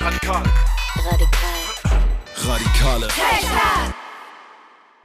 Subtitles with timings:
[0.00, 0.44] Radikale.
[2.46, 3.08] Radikale.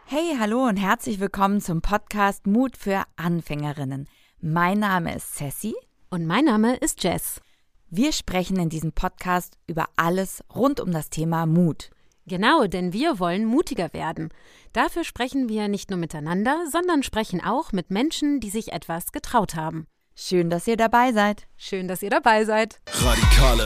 [0.06, 4.08] Hey, hallo und herzlich willkommen zum Podcast Mut für Anfängerinnen.
[4.40, 5.76] Mein Name ist Sassy
[6.10, 7.42] Und mein Name ist Jess.
[7.90, 11.90] Wir sprechen in diesem Podcast über alles rund um das Thema Mut.
[12.28, 14.30] Genau, denn wir wollen mutiger werden.
[14.74, 19.56] Dafür sprechen wir nicht nur miteinander, sondern sprechen auch mit Menschen, die sich etwas getraut
[19.56, 19.88] haben.
[20.16, 21.48] Schön, dass ihr dabei seid.
[21.58, 22.80] Schön, dass ihr dabei seid.
[22.88, 23.66] Radikale.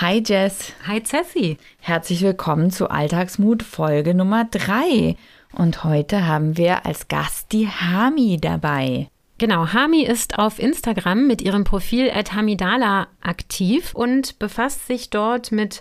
[0.00, 1.56] Hi Jess, Hi Cessi.
[1.80, 5.16] herzlich willkommen zu Alltagsmut Folge Nummer 3.
[5.52, 9.08] Und heute haben wir als Gast die Hami dabei.
[9.38, 15.80] Genau, Hami ist auf Instagram mit ihrem Profil @hamidala aktiv und befasst sich dort mit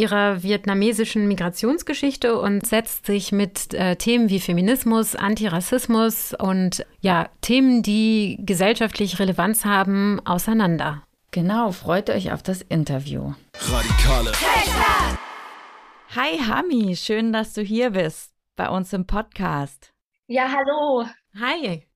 [0.00, 7.82] ihrer vietnamesischen Migrationsgeschichte und setzt sich mit äh, Themen wie Feminismus, Antirassismus und ja, Themen,
[7.82, 11.02] die gesellschaftlich Relevanz haben, auseinander.
[11.32, 13.34] Genau, freut euch auf das Interview.
[13.54, 14.32] Radikale.
[16.16, 19.92] Hi Hami, schön, dass du hier bist bei uns im Podcast.
[20.26, 21.06] Ja, hallo.
[21.38, 21.89] Hi.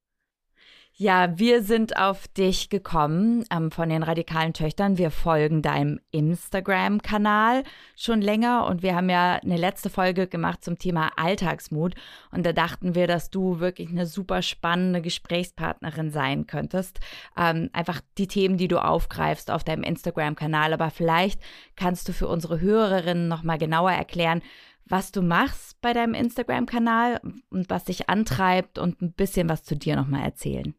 [0.96, 4.96] Ja, wir sind auf dich gekommen ähm, von den radikalen Töchtern.
[4.96, 7.64] Wir folgen deinem Instagram-Kanal
[7.96, 11.96] schon länger und wir haben ja eine letzte Folge gemacht zum Thema Alltagsmut.
[12.30, 17.00] Und da dachten wir, dass du wirklich eine super spannende Gesprächspartnerin sein könntest.
[17.36, 20.72] Ähm, einfach die Themen, die du aufgreifst auf deinem Instagram-Kanal.
[20.72, 21.40] Aber vielleicht
[21.74, 24.42] kannst du für unsere Hörerinnen nochmal genauer erklären,
[24.84, 29.74] was du machst bei deinem Instagram-Kanal und was dich antreibt und ein bisschen was zu
[29.74, 30.72] dir nochmal erzählen.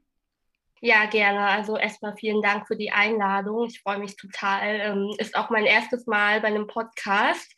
[0.86, 1.40] Ja, gerne.
[1.40, 3.66] Also erstmal vielen Dank für die Einladung.
[3.66, 4.82] Ich freue mich total.
[4.82, 7.52] Ähm, ist auch mein erstes Mal bei einem Podcast.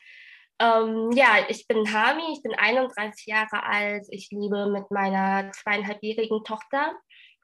[0.60, 4.06] Ähm, ja, ich bin Hami, ich bin 31 Jahre alt.
[4.12, 6.94] Ich lebe mit meiner zweieinhalbjährigen Tochter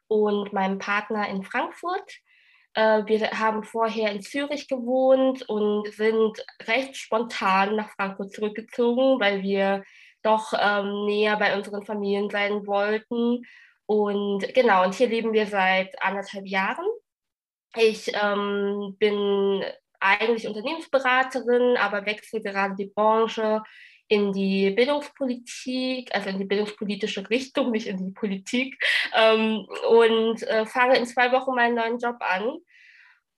[0.07, 2.09] und meinem Partner in Frankfurt.
[2.75, 9.43] Äh, wir haben vorher in Zürich gewohnt und sind recht spontan nach Frankfurt zurückgezogen, weil
[9.43, 9.83] wir
[10.21, 13.41] doch ähm, näher bei unseren Familien sein wollten.
[13.85, 16.85] Und genau, und hier leben wir seit anderthalb Jahren.
[17.75, 19.63] Ich ähm, bin
[19.99, 23.61] eigentlich Unternehmensberaterin, aber wechsle gerade die Branche
[24.07, 28.77] in die Bildungspolitik, also in die bildungspolitische Richtung, nicht in die Politik,
[29.15, 32.57] ähm, und äh, fange in zwei Wochen meinen neuen Job an.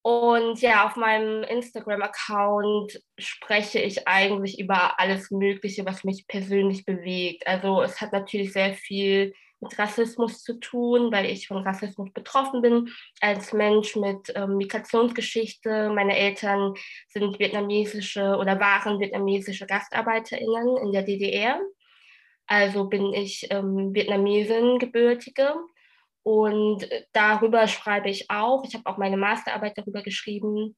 [0.02, 7.48] Und ja, auf meinem Instagram-Account spreche ich eigentlich über alles Mögliche, was mich persönlich bewegt.
[7.48, 12.62] Also es hat natürlich sehr viel mit Rassismus zu tun, weil ich von Rassismus betroffen
[12.62, 12.90] bin,
[13.22, 15.90] als Mensch mit ähm, Migrationsgeschichte.
[15.90, 16.74] Meine Eltern
[17.08, 21.60] sind vietnamesische oder waren vietnamesische GastarbeiterInnen in der DDR.
[22.48, 25.56] Also bin ich ähm, Vietnamesin, gebürtige.
[26.24, 28.64] Und darüber schreibe ich auch.
[28.68, 30.76] Ich habe auch meine Masterarbeit darüber geschrieben.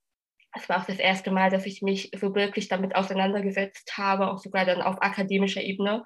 [0.54, 4.40] Es war auch das erste Mal, dass ich mich so wirklich damit auseinandergesetzt habe, auch
[4.40, 6.04] sogar dann auf akademischer Ebene.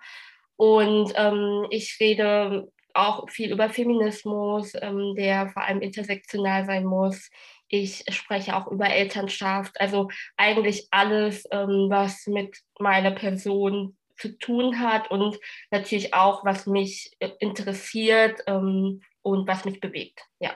[0.62, 7.32] Und ähm, ich rede auch viel über Feminismus, ähm, der vor allem intersektional sein muss.
[7.68, 14.80] Ich spreche auch über Elternschaft, also eigentlich alles, ähm, was mit meiner Person zu tun
[14.80, 15.40] hat und
[15.72, 20.20] natürlich auch, was mich äh, interessiert ähm, und was mich bewegt.
[20.38, 20.52] Ja.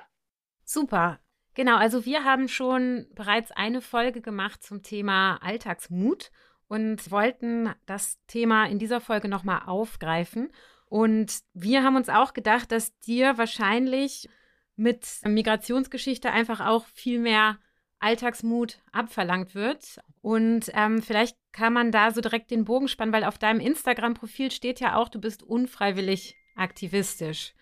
[0.65, 1.19] Super.
[1.55, 6.29] Genau, also wir haben schon bereits eine Folge gemacht zum Thema Alltagsmut
[6.67, 10.49] und wollten das Thema in dieser Folge nochmal aufgreifen.
[10.87, 14.29] Und wir haben uns auch gedacht, dass dir wahrscheinlich
[14.75, 17.59] mit Migrationsgeschichte einfach auch viel mehr
[17.99, 19.99] Alltagsmut abverlangt wird.
[20.21, 24.51] Und ähm, vielleicht kann man da so direkt den Bogen spannen, weil auf deinem Instagram-Profil
[24.51, 27.53] steht ja auch, du bist unfreiwillig aktivistisch.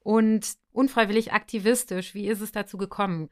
[0.00, 3.30] Und unfreiwillig aktivistisch, wie ist es dazu gekommen?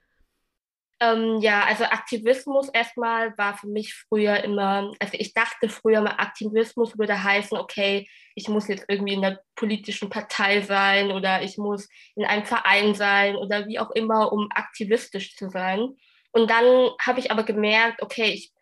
[0.99, 6.15] Ähm, ja, also Aktivismus erstmal war für mich früher immer, also ich dachte früher mal,
[6.17, 11.59] Aktivismus würde heißen, okay, ich muss jetzt irgendwie in der politischen Partei sein oder ich
[11.59, 15.97] muss in einem Verein sein oder wie auch immer, um aktivistisch zu sein.
[16.33, 18.53] Und dann habe ich aber gemerkt, okay, ich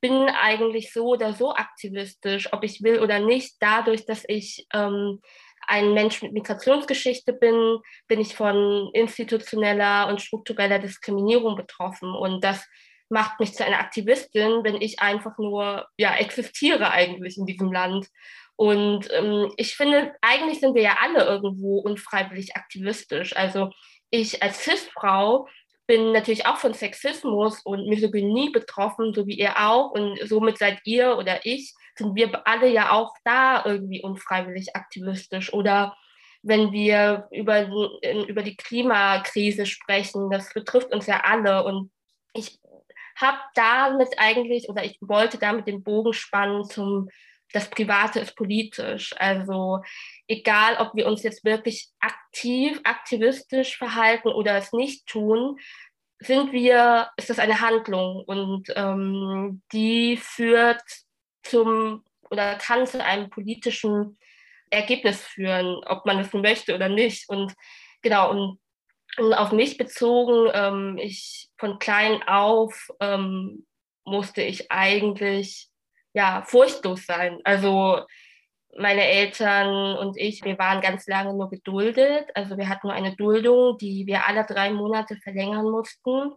[0.00, 5.20] bin eigentlich so oder so aktivistisch, ob ich will oder nicht, dadurch, dass ich ähm,
[5.66, 7.78] ein Mensch mit Migrationsgeschichte bin,
[8.08, 12.14] bin ich von institutioneller und struktureller Diskriminierung betroffen.
[12.14, 12.66] Und das
[13.08, 18.08] macht mich zu einer Aktivistin, wenn ich einfach nur ja, existiere eigentlich in diesem Land.
[18.56, 23.36] Und ähm, ich finde, eigentlich sind wir ja alle irgendwo unfreiwillig aktivistisch.
[23.36, 23.70] Also
[24.10, 25.46] ich als CIS-Frau
[25.86, 29.90] bin natürlich auch von Sexismus und Misogynie betroffen, so wie ihr auch.
[29.92, 35.52] Und somit seid ihr oder ich, sind wir alle ja auch da irgendwie unfreiwillig aktivistisch.
[35.52, 35.96] Oder
[36.42, 37.68] wenn wir über,
[38.28, 40.30] über die Klimakrise sprechen.
[40.30, 41.64] Das betrifft uns ja alle.
[41.64, 41.90] Und
[42.34, 42.60] ich
[43.16, 47.08] habe damit eigentlich, oder ich wollte damit den Bogen spannen zum,
[47.52, 49.14] das Private ist politisch.
[49.18, 49.82] Also
[50.26, 55.58] egal, ob wir uns jetzt wirklich aktiv, aktivistisch verhalten oder es nicht tun,
[56.18, 60.82] sind wir, ist das eine Handlung und ähm, die führt
[61.42, 64.18] zum oder kann zu einem politischen
[64.70, 67.28] Ergebnis führen, ob man es möchte oder nicht.
[67.28, 67.54] Und
[68.02, 68.58] genau, und,
[69.18, 73.66] und auf mich bezogen, ähm, ich von klein auf ähm,
[74.04, 75.68] musste ich eigentlich
[76.16, 77.38] ja furchtlos sein.
[77.44, 78.00] Also
[78.78, 82.28] meine Eltern und ich, wir waren ganz lange nur geduldet.
[82.34, 86.32] Also wir hatten nur eine Duldung, die wir alle drei Monate verlängern mussten.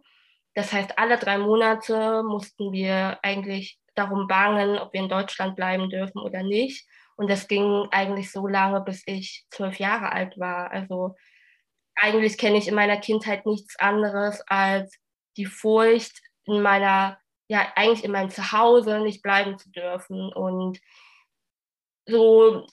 [0.54, 5.90] Das heißt, alle drei Monate mussten wir eigentlich darum bangen, ob wir in Deutschland bleiben
[5.90, 6.86] dürfen oder nicht.
[7.16, 10.72] Und das ging eigentlich so lange, bis ich zwölf Jahre alt war.
[10.72, 11.16] Also
[11.96, 14.98] eigentlich kenne ich in meiner Kindheit nichts anderes als
[15.38, 17.18] die Furcht in meiner,
[17.50, 20.32] ja, eigentlich in meinem Zuhause nicht bleiben zu dürfen.
[20.32, 20.80] Und
[22.06, 22.66] so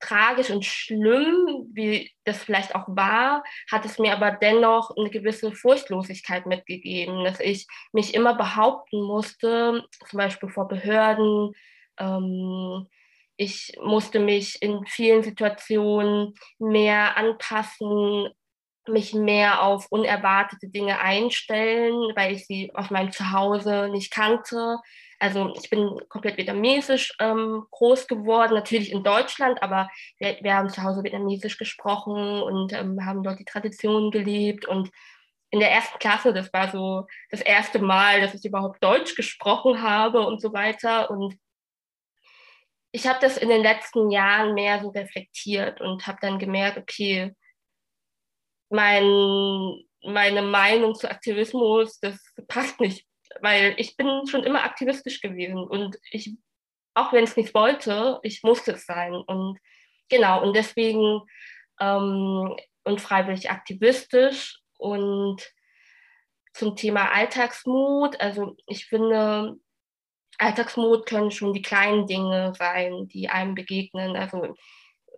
[0.00, 5.52] tragisch und schlimm, wie das vielleicht auch war, hat es mir aber dennoch eine gewisse
[5.52, 11.52] Furchtlosigkeit mitgegeben, dass ich mich immer behaupten musste, zum Beispiel vor Behörden.
[11.98, 12.86] Ähm,
[13.36, 18.28] ich musste mich in vielen Situationen mehr anpassen,
[18.88, 24.78] mich mehr auf unerwartete Dinge einstellen, weil ich sie aus meinem Zuhause nicht kannte.
[25.18, 29.88] Also ich bin komplett vietnamesisch ähm, groß geworden, natürlich in Deutschland, aber
[30.18, 34.66] wir, wir haben zu Hause vietnamesisch gesprochen und ähm, haben dort die Traditionen gelebt.
[34.66, 34.90] Und
[35.50, 39.80] in der ersten Klasse, das war so das erste Mal, dass ich überhaupt Deutsch gesprochen
[39.80, 41.10] habe und so weiter.
[41.10, 41.38] Und
[42.92, 47.34] ich habe das in den letzten Jahren mehr so reflektiert und habe dann gemerkt, okay,
[48.68, 49.04] mein,
[50.02, 52.18] meine Meinung zu Aktivismus, das
[52.48, 53.06] passt nicht
[53.40, 56.36] weil ich bin schon immer aktivistisch gewesen und ich,
[56.94, 59.14] auch wenn es nicht wollte, ich musste es sein.
[59.14, 59.58] Und
[60.08, 61.22] genau, und deswegen
[61.80, 65.42] ähm, und freiwillig aktivistisch und
[66.54, 69.56] zum Thema Alltagsmut, also ich finde,
[70.38, 74.16] Alltagsmut können schon die kleinen Dinge sein, die einem begegnen.
[74.16, 74.54] Also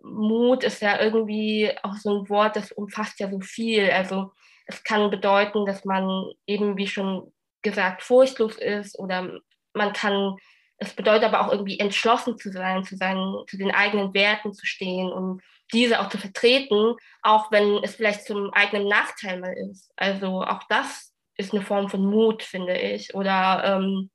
[0.02, 3.90] Mut ist ja irgendwie auch so ein Wort, das umfasst ja so viel.
[3.90, 4.32] Also
[4.66, 9.40] es kann bedeuten, dass man eben, wie schon gesagt furchtlos ist oder
[9.72, 10.36] man kann,
[10.78, 14.66] es bedeutet aber auch irgendwie entschlossen zu sein, zu, seinen, zu den eigenen Werten zu
[14.66, 15.42] stehen und
[15.72, 19.90] diese auch zu vertreten, auch wenn es vielleicht zum eigenen Nachteil mal ist.
[19.96, 23.14] Also auch das ist eine Form von Mut, finde ich.
[23.14, 24.10] Oder ähm,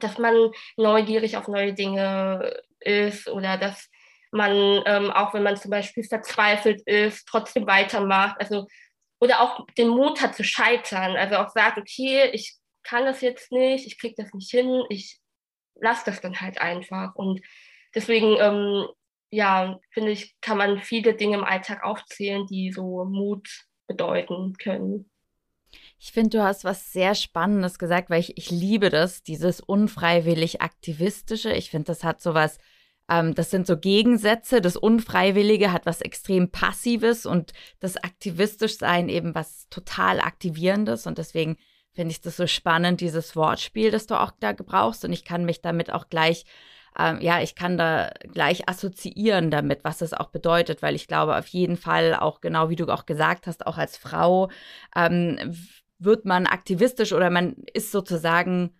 [0.00, 3.90] dass man neugierig auf neue Dinge ist oder dass
[4.32, 8.40] man, ähm, auch wenn man zum Beispiel verzweifelt ist, trotzdem weitermacht.
[8.40, 8.66] Also,
[9.20, 11.16] oder auch den Mut hat zu scheitern.
[11.16, 15.18] Also auch sagt, okay, ich kann das jetzt nicht, ich kriege das nicht hin, ich
[15.74, 17.14] lasse das dann halt einfach.
[17.14, 17.40] Und
[17.94, 18.86] deswegen, ähm,
[19.30, 23.48] ja, finde ich, kann man viele Dinge im Alltag aufzählen, die so Mut
[23.86, 25.10] bedeuten können.
[25.98, 30.62] Ich finde, du hast was sehr Spannendes gesagt, weil ich, ich liebe das, dieses unfreiwillig
[30.62, 31.52] aktivistische.
[31.52, 32.58] Ich finde, das hat sowas,
[33.08, 34.60] ähm, das sind so Gegensätze.
[34.60, 41.06] Das Unfreiwillige hat was extrem Passives und das aktivistisch sein eben was total Aktivierendes.
[41.06, 41.56] Und deswegen
[41.94, 45.04] finde ich das so spannend, dieses Wortspiel, das du auch da gebrauchst.
[45.04, 46.44] Und ich kann mich damit auch gleich,
[46.98, 51.36] ähm, ja, ich kann da gleich assoziieren damit, was das auch bedeutet, weil ich glaube,
[51.36, 54.50] auf jeden Fall auch genau wie du auch gesagt hast, auch als Frau
[54.94, 55.56] ähm,
[55.98, 58.74] wird man aktivistisch oder man ist sozusagen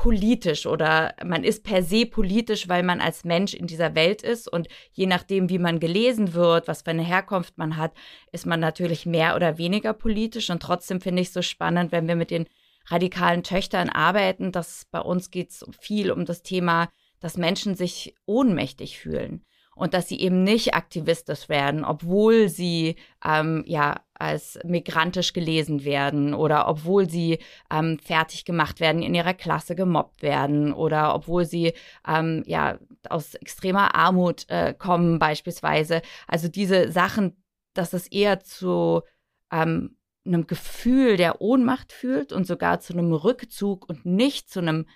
[0.00, 4.50] politisch oder man ist per se politisch, weil man als Mensch in dieser Welt ist.
[4.50, 7.92] Und je nachdem, wie man gelesen wird, was für eine Herkunft man hat,
[8.32, 10.48] ist man natürlich mehr oder weniger politisch.
[10.48, 12.46] Und trotzdem finde ich es so spannend, wenn wir mit den
[12.86, 16.88] radikalen Töchtern arbeiten, dass bei uns geht es viel um das Thema,
[17.20, 19.44] dass Menschen sich ohnmächtig fühlen
[19.76, 26.34] und dass sie eben nicht aktivistisch werden, obwohl sie ähm, ja als migrantisch gelesen werden
[26.34, 27.38] oder obwohl sie
[27.70, 31.72] ähm, fertig gemacht werden, in ihrer Klasse gemobbt werden oder obwohl sie
[32.06, 36.02] ähm, ja aus extremer Armut äh, kommen beispielsweise.
[36.26, 37.42] Also diese Sachen,
[37.74, 39.02] dass es eher zu
[39.50, 39.96] ähm,
[40.26, 44.86] einem Gefühl der Ohnmacht fühlt und sogar zu einem Rückzug und nicht zu einem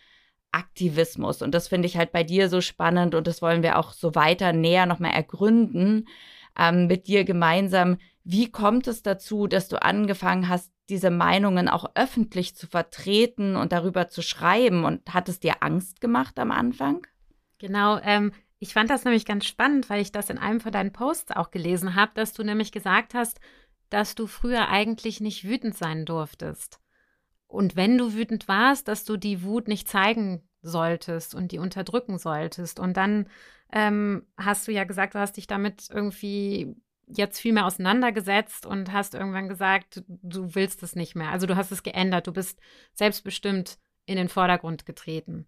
[0.52, 1.43] Aktivismus.
[1.43, 4.14] Und das finde ich halt bei dir so spannend und das wollen wir auch so
[4.14, 6.07] weiter näher nochmal ergründen
[6.59, 7.99] ähm, mit dir gemeinsam.
[8.25, 13.73] Wie kommt es dazu, dass du angefangen hast, diese Meinungen auch öffentlich zu vertreten und
[13.73, 14.85] darüber zu schreiben?
[14.85, 17.07] Und hat es dir Angst gemacht am Anfang?
[17.59, 20.93] Genau, ähm, Ich fand das nämlich ganz spannend, weil ich das in einem von deinen
[20.93, 23.38] Posts auch gelesen habe, dass du nämlich gesagt hast,
[23.90, 26.81] dass du früher eigentlich nicht wütend sein durftest.
[27.47, 32.19] Und wenn du wütend warst, dass du die Wut nicht zeigen solltest und die unterdrücken
[32.19, 32.81] solltest.
[32.81, 33.28] Und dann
[33.71, 36.75] ähm, hast du ja gesagt, du hast dich damit irgendwie
[37.07, 41.31] jetzt viel mehr auseinandergesetzt und hast irgendwann gesagt, du willst es nicht mehr.
[41.31, 42.61] Also du hast es geändert, du bist
[42.95, 45.47] selbstbestimmt in den Vordergrund getreten.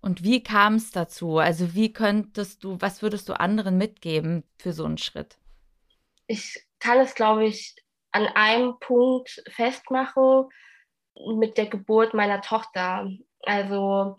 [0.00, 1.38] Und wie kam es dazu?
[1.38, 5.38] Also wie könntest du, was würdest du anderen mitgeben für so einen Schritt?
[6.26, 7.74] Ich kann es, glaube ich,
[8.12, 10.48] an einem Punkt festmachen
[11.36, 13.10] mit der Geburt meiner Tochter.
[13.42, 14.16] Also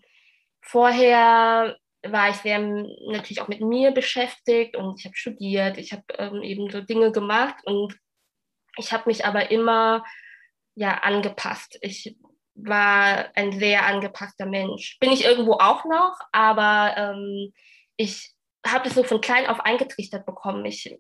[0.62, 6.04] vorher war ich sehr natürlich auch mit mir beschäftigt und ich habe studiert, ich habe
[6.18, 7.98] ähm, eben so Dinge gemacht und
[8.78, 10.04] ich habe mich aber immer
[10.76, 11.78] ja angepasst.
[11.82, 12.18] Ich
[12.56, 14.98] war ein sehr angepasster Mensch.
[15.00, 17.54] Bin ich irgendwo auch noch, aber ähm,
[17.98, 18.34] ich
[18.66, 20.66] habe es so von klein auf eingetrichtert bekommen.
[20.66, 20.98] Ich,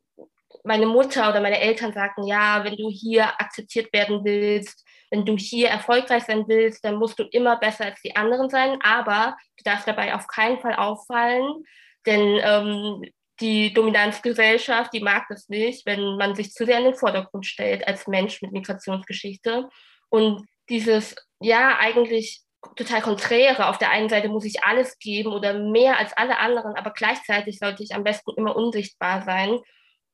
[0.63, 5.35] meine Mutter oder meine Eltern sagten, ja, wenn du hier akzeptiert werden willst, wenn du
[5.37, 9.63] hier erfolgreich sein willst, dann musst du immer besser als die anderen sein, aber du
[9.63, 11.63] darfst dabei auf keinen Fall auffallen,
[12.05, 13.03] denn ähm,
[13.39, 17.87] die Dominanzgesellschaft, die mag das nicht, wenn man sich zu sehr in den Vordergrund stellt
[17.87, 19.69] als Mensch mit Migrationsgeschichte.
[20.09, 22.41] Und dieses, ja, eigentlich
[22.75, 23.67] total konträre.
[23.67, 27.59] Auf der einen Seite muss ich alles geben oder mehr als alle anderen, aber gleichzeitig
[27.59, 29.59] sollte ich am besten immer unsichtbar sein.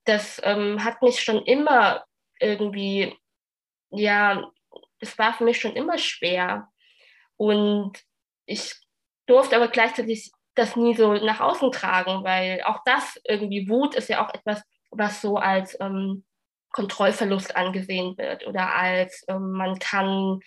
[0.06, 2.04] Das ähm, hat mich schon immer
[2.40, 3.18] irgendwie,
[3.90, 4.52] ja,
[5.00, 6.68] es war für mich schon immer schwer.
[7.38, 7.94] Und
[8.46, 8.76] ich
[9.26, 14.10] durfte aber gleichzeitig das nie so nach außen tragen, weil auch das irgendwie Wut ist
[14.10, 16.24] ja auch etwas, was so als ähm,
[16.72, 20.40] Kontrollverlust angesehen wird oder als ähm, man kann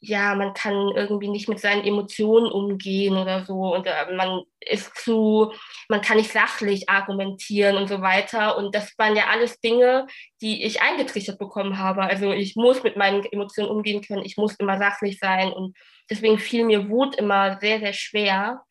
[0.00, 4.94] ja, man kann irgendwie nicht mit seinen Emotionen umgehen oder so und äh, man ist
[4.96, 5.52] zu,
[5.88, 8.58] man kann nicht sachlich argumentieren und so weiter.
[8.58, 10.06] Und das waren ja alles Dinge,
[10.42, 12.02] die ich eingetrichtert bekommen habe.
[12.02, 15.76] Also ich muss mit meinen Emotionen umgehen können, ich muss immer sachlich sein und
[16.10, 18.62] deswegen fiel mir Wut immer sehr, sehr schwer.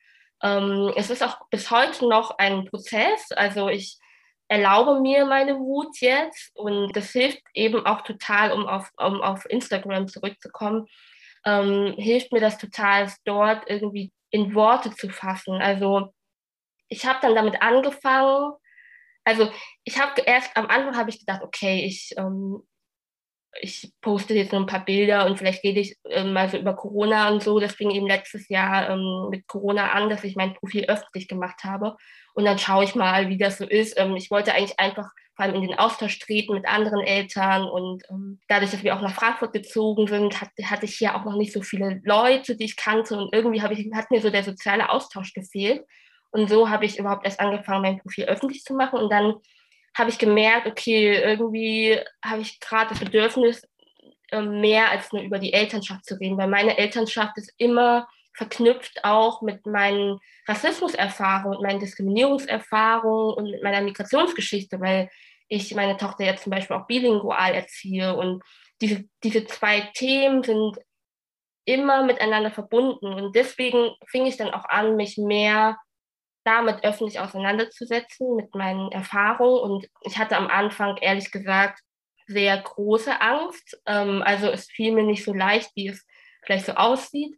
[0.44, 3.32] Ähm, es ist auch bis heute noch ein Prozess.
[3.32, 3.98] Also ich
[4.48, 9.50] erlaube mir meine Wut jetzt und das hilft eben auch total, um auf, um auf
[9.50, 10.88] Instagram zurückzukommen
[11.46, 15.62] ähm, hilft mir das total, dort irgendwie in Worte zu fassen.
[15.62, 16.14] Also
[16.90, 18.54] ich habe dann damit angefangen.
[19.24, 19.52] Also
[19.84, 22.62] ich habe erst am Anfang habe ich gedacht, okay, ich ähm,
[23.62, 26.75] ich poste jetzt nur ein paar Bilder und vielleicht rede ich ähm, mal so über
[26.75, 27.60] Corona und so.
[27.60, 31.64] Das fing eben letztes Jahr ähm, mit Corona an, dass ich mein Profil öffentlich gemacht
[31.64, 31.96] habe.
[32.34, 33.98] Und dann schaue ich mal, wie das so ist.
[33.98, 37.63] Ähm, ich wollte eigentlich einfach vor allem in den Austausch treten mit anderen Eltern.
[37.65, 41.25] Und ähm, dadurch, dass wir auch nach Frankfurt gezogen sind, hat, hatte ich hier auch
[41.25, 43.18] noch nicht so viele Leute, die ich kannte.
[43.18, 45.84] Und irgendwie ich, hat mir so der soziale Austausch gefehlt.
[46.32, 49.00] Und so habe ich überhaupt erst angefangen, mein Profil öffentlich zu machen.
[49.00, 49.36] Und dann
[49.98, 53.68] habe ich gemerkt, okay, irgendwie habe ich gerade das Bedürfnis,
[54.32, 59.04] ähm, mehr als nur über die Elternschaft zu reden, weil meine Elternschaft ist immer verknüpft
[59.04, 65.10] auch mit meinen Rassismuserfahrungen, mit meinen Diskriminierungserfahrungen und mit meiner Migrationsgeschichte, weil
[65.48, 68.44] ich meine Tochter jetzt zum Beispiel auch bilingual erziehe und
[68.82, 70.77] diese, diese zwei Themen sind
[71.65, 75.77] immer miteinander verbunden und deswegen fing ich dann auch an, mich mehr
[76.46, 79.60] damit öffentlich auseinanderzusetzen mit meinen Erfahrungen.
[79.60, 81.80] Und ich hatte am Anfang, ehrlich gesagt,
[82.27, 83.82] sehr große Angst.
[83.86, 86.06] Ähm, also es fiel mir nicht so leicht, wie es
[86.44, 87.36] vielleicht so aussieht.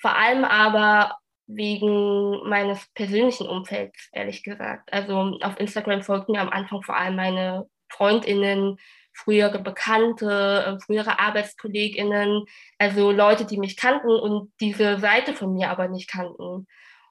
[0.00, 4.92] Vor allem aber wegen meines persönlichen Umfelds, ehrlich gesagt.
[4.92, 8.78] Also auf Instagram folgten mir am Anfang vor allem meine Freundinnen,
[9.14, 12.44] frühere Bekannte, äh, frühere Arbeitskolleginnen,
[12.78, 16.66] also Leute, die mich kannten und diese Seite von mir aber nicht kannten.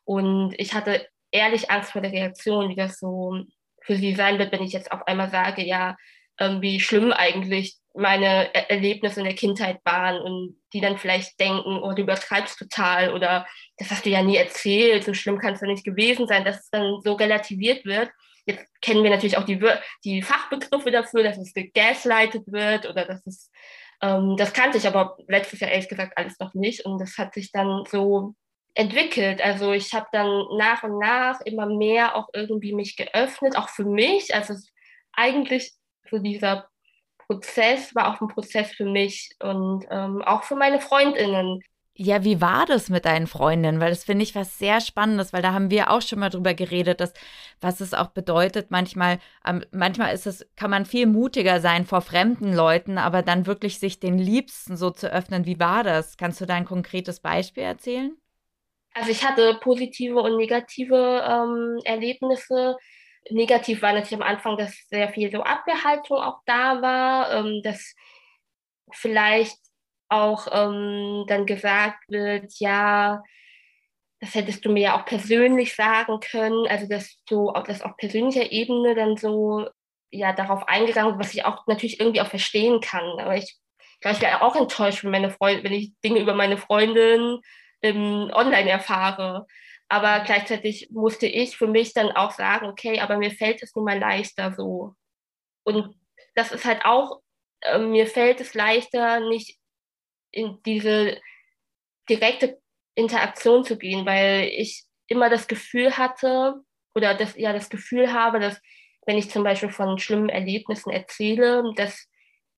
[0.06, 3.44] Und ich hatte ehrlich Angst vor der Reaktion, wie das so
[3.82, 5.98] für sie sein wird, wenn ich jetzt auf einmal sage, ja, ähm,
[6.40, 11.80] wie schlimm eigentlich meine er Erlebnisse in der Kindheit waren und die dann vielleicht denken,
[11.82, 15.62] oh, du übertreibst total oder das hast du ja nie erzählt, so schlimm kann es
[15.62, 18.12] ja nicht gewesen sein, dass es dann so relativiert wird.
[18.46, 19.60] Jetzt kennen wir natürlich auch die,
[20.06, 23.52] die Fachbegriffe dafür, dass es gegaslightet wird oder dass es,
[24.02, 27.34] ähm, das kannte ich aber letztes Jahr ehrlich gesagt alles noch nicht und das hat
[27.34, 28.36] sich dann so
[28.76, 29.42] entwickelt.
[29.42, 33.86] Also ich habe dann nach und nach immer mehr auch irgendwie mich geöffnet, auch für
[33.86, 34.36] mich.
[34.36, 34.54] Also
[35.14, 35.74] eigentlich
[36.10, 36.68] so dieser
[37.28, 41.62] Prozess war auch ein Prozess für mich und ähm, auch für meine Freundinnen.
[42.00, 43.80] Ja, wie war das mit deinen Freundinnen?
[43.80, 46.54] Weil das finde ich was sehr Spannendes, weil da haben wir auch schon mal drüber
[46.54, 47.12] geredet, dass,
[47.60, 48.70] was es auch bedeutet.
[48.70, 53.48] Manchmal, ähm, manchmal ist es, kann man viel mutiger sein vor fremden Leuten, aber dann
[53.48, 55.46] wirklich sich den Liebsten so zu öffnen.
[55.46, 56.18] Wie war das?
[56.18, 58.16] Kannst du da ein konkretes Beispiel erzählen?
[58.94, 62.78] Also ich hatte positive und negative ähm, Erlebnisse.
[63.30, 67.96] Negativ war natürlich am Anfang, dass sehr viel so Abwehrhaltung auch da war, ähm, dass
[68.92, 69.58] vielleicht
[70.10, 73.22] auch ähm, dann gesagt wird, ja,
[74.20, 78.52] das hättest du mir ja auch persönlich sagen können, also dass so das auf persönlicher
[78.52, 79.68] Ebene dann so
[80.10, 83.04] ja darauf eingegangen, was ich auch natürlich irgendwie auch verstehen kann.
[83.20, 83.58] Aber ich
[84.02, 87.40] glaube, ich wäre auch enttäuscht, wenn meine Freundin, wenn ich Dinge über meine Freundin
[87.82, 89.46] ähm, online erfahre.
[89.90, 93.86] Aber gleichzeitig musste ich für mich dann auch sagen, okay, aber mir fällt es nun
[93.86, 94.96] mal leichter so.
[95.64, 95.96] Und
[96.36, 97.22] das ist halt auch,
[97.62, 99.58] äh, mir fällt es leichter, nicht
[100.32, 101.20] in diese
[102.10, 102.60] direkte
[102.96, 106.62] Interaktion zu gehen, weil ich immer das Gefühl hatte
[106.94, 108.60] oder das, ja, das Gefühl habe, dass
[109.06, 112.10] wenn ich zum Beispiel von schlimmen Erlebnissen erzähle, dass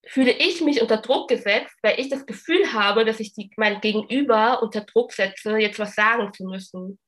[0.07, 3.81] fühle ich mich unter Druck gesetzt, weil ich das Gefühl habe, dass ich die, mein
[3.81, 6.99] Gegenüber unter Druck setze, jetzt was sagen zu müssen.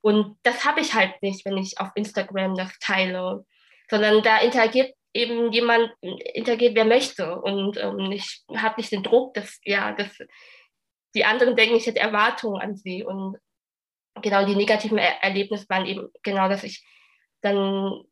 [0.00, 3.44] Und das habe ich halt nicht, wenn ich auf Instagram das teile,
[3.90, 7.40] sondern da interagiert eben jemand, interagiert, wer möchte.
[7.40, 10.16] Und ähm, ich habe nicht den Druck, dass, ja, dass
[11.14, 13.04] die anderen denken, ich hätte Erwartungen an sie.
[13.04, 13.36] Und
[14.22, 16.84] genau die negativen er Erlebnisse waren eben genau, dass ich
[17.40, 18.04] dann,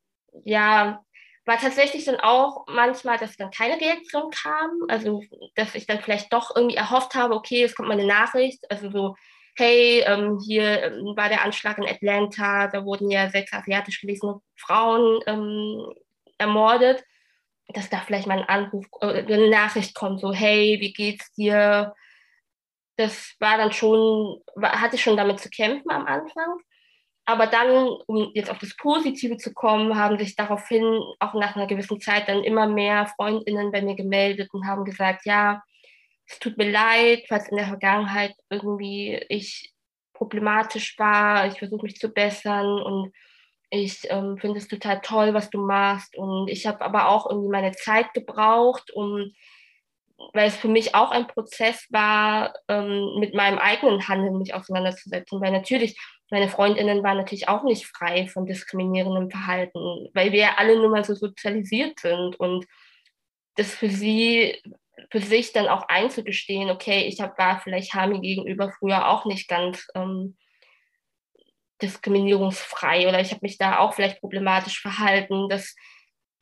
[0.45, 1.03] ja,
[1.45, 4.71] war tatsächlich dann auch manchmal, dass dann keine Reaktion kam.
[4.89, 5.23] Also,
[5.55, 8.69] dass ich dann vielleicht doch irgendwie erhofft habe, okay, es kommt mal eine Nachricht.
[8.69, 9.15] Also so,
[9.57, 14.41] hey, ähm, hier ähm, war der Anschlag in Atlanta, da wurden ja sechs asiatisch gelesene
[14.57, 15.93] Frauen ähm,
[16.39, 17.05] ermordet.
[17.69, 21.95] Dass da vielleicht mal ein Anruf, äh, eine Nachricht kommt, so, hey, wie geht's dir?
[22.97, 26.59] das war dann schon, war, hatte ich schon damit zu kämpfen am Anfang.
[27.27, 30.85] Aber dann, um jetzt auf das Positive zu kommen, haben sich daraufhin
[31.19, 35.27] auch nach einer gewissen Zeit dann immer mehr Freundinnen bei mir gemeldet und haben gesagt,
[35.27, 35.63] ja,
[36.27, 39.73] es tut mir leid, falls in der Vergangenheit irgendwie ich
[40.13, 43.13] problematisch war, ich versuche mich zu bessern und
[43.71, 46.17] ich ähm, finde es total toll, was du machst.
[46.17, 49.33] Und ich habe aber auch irgendwie meine Zeit gebraucht, um
[50.33, 55.41] weil es für mich auch ein Prozess war, ähm, mit meinem eigenen Handeln mich auseinanderzusetzen.
[55.41, 55.99] Weil natürlich,
[56.31, 61.05] meine Freundinnen waren natürlich auch nicht frei von diskriminierendem Verhalten, weil wir alle nun mal
[61.05, 62.67] so sozialisiert sind und
[63.57, 64.61] das für sie,
[65.11, 69.49] für sich dann auch einzugestehen, okay, ich hab, war vielleicht Hami gegenüber früher auch nicht
[69.49, 70.37] ganz ähm,
[71.83, 75.49] diskriminierungsfrei oder ich habe mich da auch vielleicht problematisch verhalten.
[75.49, 75.75] dass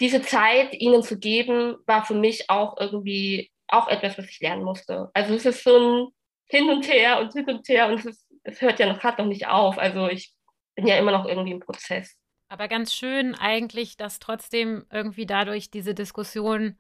[0.01, 4.65] diese Zeit ihnen zu geben, war für mich auch irgendwie auch etwas, was ich lernen
[4.65, 5.11] musste.
[5.15, 6.09] Also es ist so ein
[6.47, 9.23] Hin und Her und Hin und Her und es, ist, es hört ja noch gerade
[9.23, 9.79] noch nicht auf.
[9.79, 10.33] Also ich
[10.75, 12.17] bin ja immer noch irgendwie im Prozess.
[12.49, 16.77] Aber ganz schön eigentlich, dass trotzdem irgendwie dadurch diese Diskussion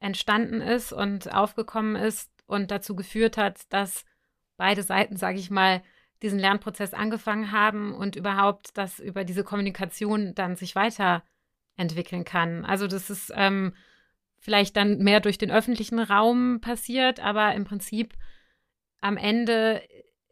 [0.00, 4.04] entstanden ist und aufgekommen ist und dazu geführt hat, dass
[4.56, 5.82] beide Seiten, sage ich mal,
[6.22, 12.64] diesen Lernprozess angefangen haben und überhaupt, dass über diese Kommunikation dann sich weiterentwickeln kann.
[12.64, 13.74] Also das ist ähm,
[14.38, 18.14] vielleicht dann mehr durch den öffentlichen Raum passiert, aber im Prinzip
[19.00, 19.82] am Ende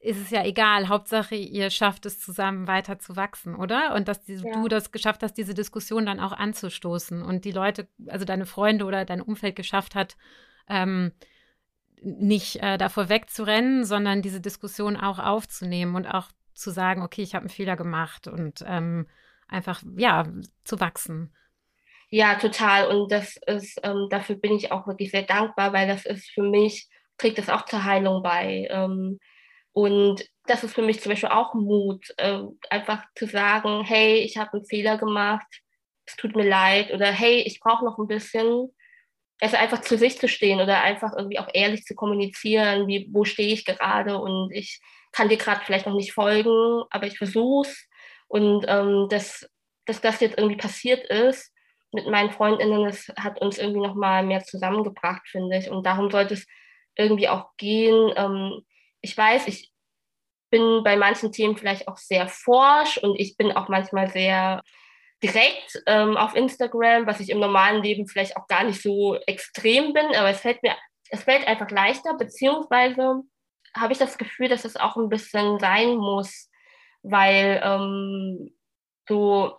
[0.00, 0.88] ist es ja egal.
[0.88, 3.94] Hauptsache, ihr schafft es zusammen weiter zu wachsen, oder?
[3.94, 4.52] Und dass die, ja.
[4.52, 8.84] du das geschafft hast, diese Diskussion dann auch anzustoßen und die Leute, also deine Freunde
[8.84, 10.16] oder dein Umfeld geschafft hat,
[10.68, 11.12] ähm,
[12.00, 17.34] nicht äh, davor wegzurennen, sondern diese Diskussion auch aufzunehmen und auch zu sagen, okay, ich
[17.34, 19.08] habe einen Fehler gemacht und ähm,
[19.48, 20.26] einfach, ja,
[20.64, 21.34] zu wachsen.
[22.10, 22.88] Ja, total.
[22.88, 26.42] Und das ist, ähm, dafür bin ich auch wirklich sehr dankbar, weil das ist für
[26.42, 28.68] mich, trägt das auch zur Heilung bei.
[29.78, 34.36] Und das ist für mich zum Beispiel auch Mut, äh, einfach zu sagen, hey, ich
[34.36, 35.46] habe einen Fehler gemacht,
[36.04, 38.74] es tut mir leid oder hey, ich brauche noch ein bisschen.
[39.40, 43.22] Also einfach zu sich zu stehen oder einfach irgendwie auch ehrlich zu kommunizieren, wie, wo
[43.22, 44.80] stehe ich gerade und ich
[45.12, 47.86] kann dir gerade vielleicht noch nicht folgen, aber ich versuche es.
[48.26, 49.48] Und ähm, dass,
[49.86, 51.54] dass das jetzt irgendwie passiert ist,
[51.92, 55.70] mit meinen Freundinnen, das hat uns irgendwie noch mal mehr zusammengebracht, finde ich.
[55.70, 56.48] Und darum sollte es
[56.96, 58.12] irgendwie auch gehen.
[58.16, 58.64] Ähm,
[59.00, 59.72] ich weiß, ich
[60.50, 64.62] bin bei manchen Themen vielleicht auch sehr forsch und ich bin auch manchmal sehr
[65.22, 69.92] direkt ähm, auf Instagram, was ich im normalen Leben vielleicht auch gar nicht so extrem
[69.92, 70.76] bin, aber es fällt mir,
[71.10, 73.22] es fällt einfach leichter, beziehungsweise
[73.76, 76.50] habe ich das Gefühl, dass es auch ein bisschen sein muss,
[77.02, 78.54] weil ähm,
[79.08, 79.58] so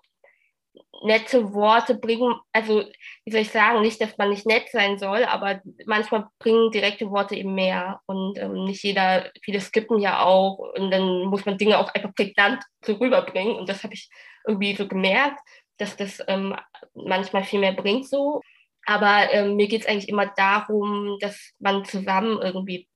[1.02, 2.84] nette Worte bringen, also
[3.26, 7.10] wie soll ich sagen, nicht, dass man nicht nett sein soll, aber manchmal bringen direkte
[7.10, 11.58] Worte eben mehr und ähm, nicht jeder, viele skippen ja auch und dann muss man
[11.58, 14.10] Dinge auch einfach prägnant so rüberbringen und das habe ich
[14.46, 15.40] irgendwie so gemerkt,
[15.78, 16.56] dass das ähm,
[16.94, 18.42] manchmal viel mehr bringt so,
[18.86, 22.88] aber ähm, mir geht es eigentlich immer darum, dass man zusammen irgendwie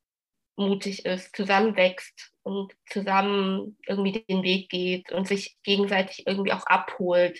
[0.55, 7.39] mutig ist, zusammenwächst und zusammen irgendwie den Weg geht und sich gegenseitig irgendwie auch abholt.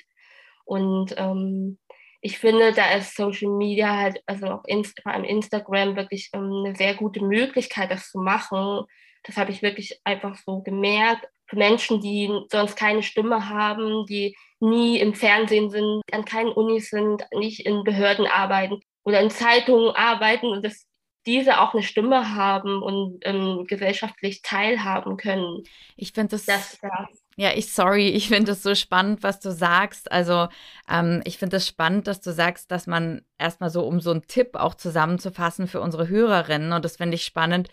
[0.73, 1.77] Und ähm,
[2.21, 6.63] ich finde, da ist Social Media halt, also auch Inst vor allem Instagram, wirklich ähm,
[6.65, 8.85] eine sehr gute Möglichkeit, das zu machen.
[9.23, 11.27] Das habe ich wirklich einfach so gemerkt.
[11.47, 16.89] Für Menschen, die sonst keine Stimme haben, die nie im Fernsehen sind, an keinen Unis
[16.89, 20.87] sind, nicht in Behörden arbeiten oder in Zeitungen arbeiten und dass
[21.25, 25.63] diese auch eine Stimme haben und ähm, gesellschaftlich teilhaben können.
[25.95, 27.07] Ich finde das, das ja.
[27.35, 30.11] Ja, ich sorry, ich finde es so spannend, was du sagst.
[30.11, 30.47] Also
[30.89, 34.11] ähm, ich finde es das spannend, dass du sagst, dass man erstmal so, um so
[34.11, 37.69] einen Tipp auch zusammenzufassen für unsere Hörerinnen, und das finde ich spannend.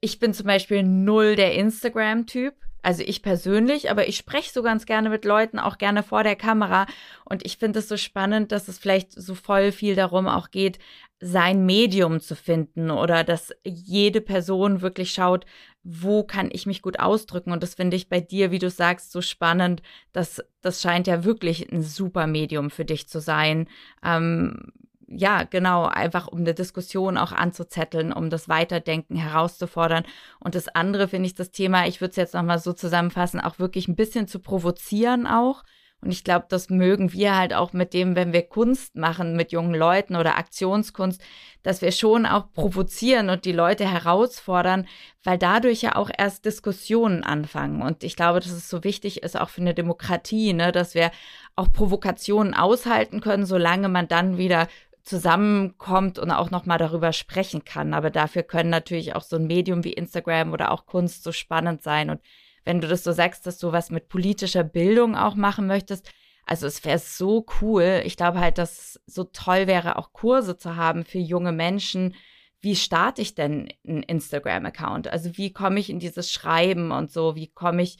[0.00, 2.54] Ich bin zum Beispiel null der Instagram-Typ.
[2.82, 6.36] Also ich persönlich, aber ich spreche so ganz gerne mit Leuten, auch gerne vor der
[6.36, 6.86] Kamera.
[7.24, 10.78] Und ich finde es so spannend, dass es vielleicht so voll viel darum auch geht,
[11.20, 15.46] sein Medium zu finden oder dass jede Person wirklich schaut,
[15.84, 17.52] wo kann ich mich gut ausdrücken.
[17.52, 19.82] Und das finde ich bei dir, wie du sagst, so spannend.
[20.12, 23.68] dass das scheint ja wirklich ein super Medium für dich zu sein.
[24.04, 24.72] Ähm,
[25.14, 30.04] ja, genau, einfach um eine Diskussion auch anzuzetteln, um das Weiterdenken herauszufordern.
[30.40, 33.58] Und das andere finde ich das Thema, ich würde es jetzt nochmal so zusammenfassen, auch
[33.58, 35.64] wirklich ein bisschen zu provozieren auch.
[36.00, 39.52] Und ich glaube, das mögen wir halt auch mit dem, wenn wir Kunst machen mit
[39.52, 41.22] jungen Leuten oder Aktionskunst,
[41.62, 44.88] dass wir schon auch provozieren und die Leute herausfordern,
[45.22, 47.82] weil dadurch ja auch erst Diskussionen anfangen.
[47.82, 51.12] Und ich glaube, dass es so wichtig ist, auch für eine Demokratie, ne, dass wir
[51.54, 54.66] auch Provokationen aushalten können, solange man dann wieder
[55.02, 57.94] zusammenkommt und auch nochmal darüber sprechen kann.
[57.94, 61.82] Aber dafür können natürlich auch so ein Medium wie Instagram oder auch Kunst so spannend
[61.82, 62.10] sein.
[62.10, 62.20] Und
[62.64, 66.08] wenn du das so sagst, dass du was mit politischer Bildung auch machen möchtest,
[66.46, 68.02] also es wäre so cool.
[68.04, 72.14] Ich glaube halt, dass so toll wäre, auch Kurse zu haben für junge Menschen.
[72.60, 75.08] Wie starte ich denn einen Instagram-Account?
[75.08, 77.34] Also wie komme ich in dieses Schreiben und so?
[77.36, 77.98] Wie komme ich,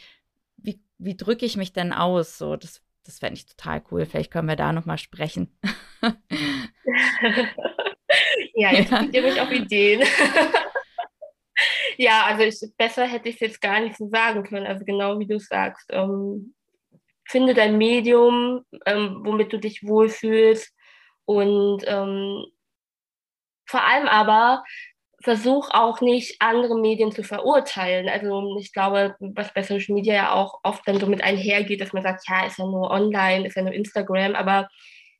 [0.57, 2.39] wie, wie drücke ich mich denn aus?
[2.39, 4.07] So, das das fände ich total cool.
[4.07, 5.59] Vielleicht können wir da nochmal sprechen.
[8.55, 9.03] ja, jetzt ja.
[9.03, 10.03] ihr mich auf Ideen.
[11.97, 14.67] ja, also ich, besser hätte ich es jetzt gar nicht so sagen können.
[14.67, 15.89] Also genau wie du sagst.
[15.91, 16.55] Ähm,
[17.29, 20.73] finde dein Medium, ähm, womit du dich wohlfühlst.
[21.25, 22.45] Und ähm,
[23.67, 24.63] vor allem aber
[25.23, 28.09] versuch auch nicht, andere Medien zu verurteilen.
[28.09, 31.93] Also ich glaube, was bei Social Media ja auch oft dann so mit einhergeht, dass
[31.93, 34.69] man sagt, ja, ist ja nur online, ist ja nur Instagram, aber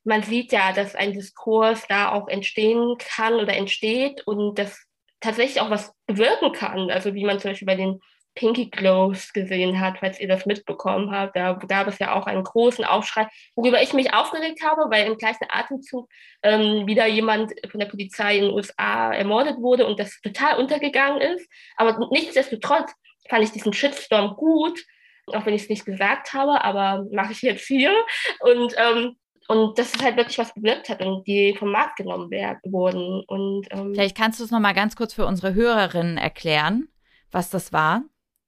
[0.03, 4.77] man sieht ja, dass ein Diskurs da auch entstehen kann oder entsteht und das
[5.21, 6.91] tatsächlich auch was bewirken kann.
[6.91, 8.01] Also wie man zum Beispiel bei den
[8.35, 11.35] Pinky Glows gesehen hat, falls ihr das mitbekommen habt.
[11.35, 15.17] Da gab es ja auch einen großen Aufschrei, worüber ich mich aufgeregt habe, weil im
[15.17, 16.09] gleichen Atemzug
[16.41, 21.21] ähm, wieder jemand von der Polizei in den USA ermordet wurde und das total untergegangen
[21.21, 21.47] ist.
[21.77, 22.91] Aber nichtsdestotrotz
[23.29, 24.83] fand ich diesen Shitstorm gut,
[25.27, 27.93] auch wenn ich es nicht gesagt habe, aber mache ich jetzt hier.
[28.39, 29.15] Und, ähm,
[29.47, 33.23] und das ist halt wirklich was bewirkt hat und die vom Markt genommen werden, wurden.
[33.27, 36.87] Und, ähm, Vielleicht kannst du es nochmal ganz kurz für unsere Hörerinnen erklären,
[37.31, 38.03] was das war.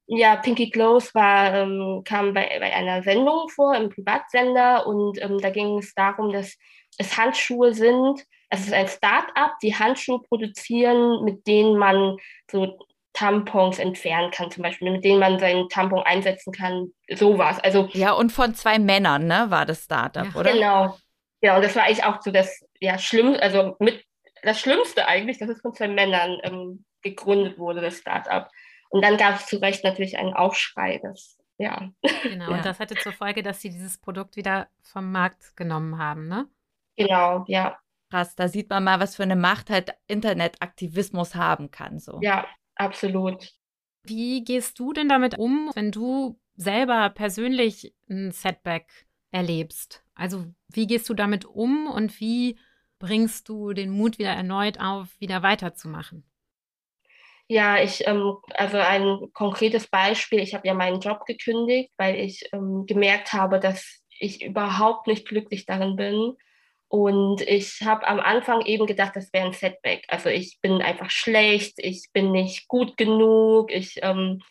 [0.08, 5.40] Ja, Pinky Glows war, ähm, kam bei, bei einer Sendung vor, im Privatsender, und ähm,
[5.40, 6.56] da ging es darum, dass
[6.98, 8.24] es Handschuhe sind.
[8.50, 12.18] Es ist ein Start-up, die Handschuhe produzieren, mit denen man
[12.50, 12.78] so
[13.14, 17.60] Tampons entfernen kann, zum Beispiel, mit denen man seinen Tampon einsetzen kann, sowas.
[17.60, 20.40] Also, ja, und von zwei Männern, ne, war das Startup, ja.
[20.40, 20.52] oder?
[20.52, 20.98] Genau.
[21.42, 24.04] Ja, und das war eigentlich auch so das ja, Schlimm, also mit
[24.44, 28.48] das Schlimmste eigentlich, dass es von zwei Männern ähm, gegründet wurde, das Startup.
[28.96, 31.02] Und dann gab es zu Recht natürlich einen Aufschrei.
[31.04, 31.92] Das, ja.
[32.24, 32.56] Genau, ja.
[32.56, 36.48] und das hatte zur Folge, dass sie dieses Produkt wieder vom Markt genommen haben, ne?
[36.96, 37.78] Genau, ja.
[38.10, 42.00] Krass, da sieht man mal, was für eine Macht halt Internetaktivismus haben kann.
[42.00, 42.20] So.
[42.22, 43.52] Ja, absolut.
[44.04, 50.06] Wie gehst du denn damit um, wenn du selber persönlich ein Setback erlebst?
[50.14, 52.58] Also wie gehst du damit um und wie
[52.98, 56.24] bringst du den Mut wieder erneut auf, wieder weiterzumachen?
[57.48, 62.50] Ja, ich, ähm, also ein konkretes Beispiel, ich habe ja meinen Job gekündigt, weil ich
[62.54, 66.34] ähm, gemerkt habe, dass ich überhaupt nicht glücklich darin bin.
[66.88, 70.06] Und ich habe am Anfang eben gedacht, das wäre ein Setback.
[70.08, 74.42] Also ich bin einfach schlecht, ich bin nicht gut genug, ich, ähm,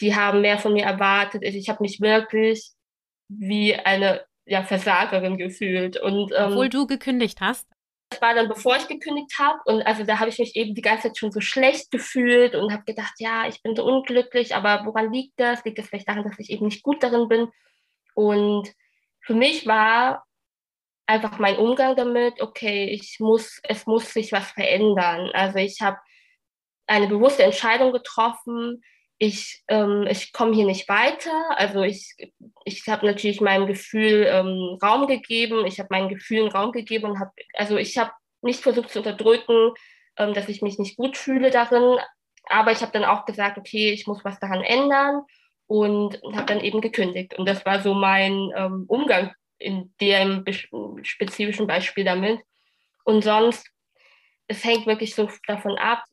[0.00, 1.42] die haben mehr von mir erwartet.
[1.42, 2.70] Ich, ich habe mich wirklich
[3.28, 6.00] wie eine ja, Versagerin gefühlt.
[6.00, 7.68] Und, ähm, Obwohl du gekündigt hast?
[8.10, 9.60] Das war dann, bevor ich gekündigt habe.
[9.66, 12.72] Und also da habe ich mich eben die ganze Zeit schon so schlecht gefühlt und
[12.72, 15.64] habe gedacht, ja, ich bin so unglücklich, aber woran liegt das?
[15.64, 17.48] Liegt es vielleicht daran, dass ich eben nicht gut darin bin?
[18.14, 18.68] Und
[19.20, 20.24] für mich war
[21.06, 25.30] einfach mein Umgang damit, okay, ich muss, es muss sich was verändern.
[25.32, 25.98] Also ich habe
[26.86, 28.82] eine bewusste Entscheidung getroffen,
[29.22, 31.30] ich, ähm, ich komme hier nicht weiter.
[31.50, 32.16] Also ich,
[32.64, 37.20] ich habe natürlich meinem Gefühl ähm, Raum gegeben, ich habe meinen Gefühlen Raum gegeben und
[37.20, 39.74] habe, also ich habe nicht versucht zu unterdrücken,
[40.16, 41.98] ähm, dass ich mich nicht gut fühle darin,
[42.48, 45.20] aber ich habe dann auch gesagt, okay, ich muss was daran ändern
[45.66, 47.38] und habe dann eben gekündigt.
[47.38, 50.46] Und das war so mein ähm, Umgang in dem
[51.02, 52.40] spezifischen Beispiel damit.
[53.04, 53.70] Und sonst,
[54.46, 56.04] es hängt wirklich so davon ab,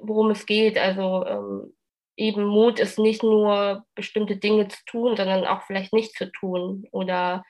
[0.00, 0.78] worum es geht.
[0.78, 1.73] Also ähm,
[2.16, 6.86] eben Mut ist nicht nur bestimmte Dinge zu tun, sondern auch vielleicht nicht zu tun
[6.92, 7.44] oder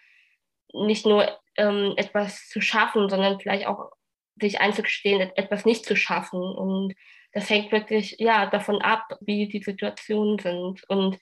[0.72, 3.90] nicht nur ähm, etwas zu schaffen, sondern vielleicht auch
[4.40, 6.40] sich einzugestehen, etwas nicht zu schaffen.
[6.40, 6.94] Und
[7.32, 11.18] das hängt wirklich ja davon ab, wie die Situationen sind und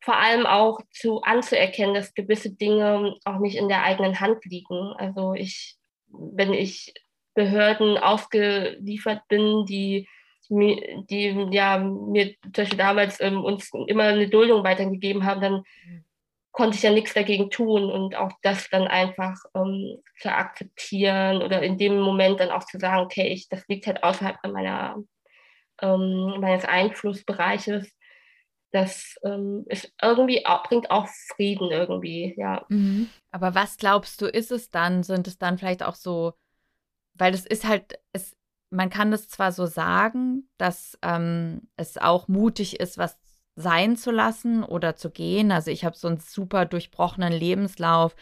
[0.00, 4.94] vor allem auch zu anzuerkennen, dass gewisse Dinge auch nicht in der eigenen Hand liegen.
[4.96, 6.94] Also ich, wenn ich
[7.34, 10.08] Behörden ausgeliefert bin, die
[10.48, 15.64] die ja mir zum Beispiel damals ähm, uns immer eine Duldung weitergegeben haben, dann
[16.52, 21.62] konnte ich ja nichts dagegen tun und auch das dann einfach ähm, zu akzeptieren oder
[21.62, 24.96] in dem Moment dann auch zu sagen, okay, ich, das liegt halt außerhalb meiner,
[25.80, 27.88] ähm, meines Einflussbereiches.
[28.72, 31.06] Das ähm, ist irgendwie auch, bringt auch
[31.36, 32.66] Frieden irgendwie, ja.
[32.68, 33.08] Mhm.
[33.30, 35.02] Aber was glaubst du, ist es dann?
[35.02, 36.34] Sind es dann vielleicht auch so,
[37.14, 38.36] weil es ist halt, es
[38.70, 43.18] man kann das zwar so sagen, dass ähm, es auch mutig ist, was
[43.56, 45.50] sein zu lassen oder zu gehen.
[45.50, 48.14] Also ich habe so einen super durchbrochenen Lebenslauf,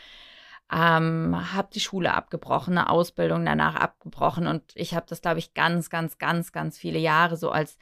[0.73, 5.55] ähm, habe die Schule abgebrochen, eine Ausbildung danach abgebrochen und ich habe das, glaube ich,
[5.55, 7.77] ganz, ganz, ganz, ganz viele Jahre so als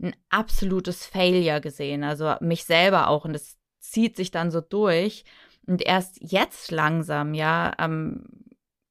[0.00, 2.02] ein absolutes Failure gesehen.
[2.04, 5.24] Also mich selber auch und das zieht sich dann so durch.
[5.66, 8.24] Und erst jetzt langsam, ja, ähm,